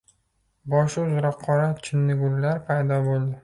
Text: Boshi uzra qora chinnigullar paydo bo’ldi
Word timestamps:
Boshi 0.73 0.97
uzra 1.03 1.31
qora 1.43 1.69
chinnigullar 1.89 2.67
paydo 2.71 3.03
bo’ldi 3.09 3.37